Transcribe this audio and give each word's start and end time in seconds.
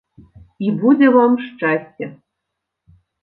І 0.67 0.71
будзе 0.79 1.07
вам 1.17 1.37
шчасце! 1.47 2.05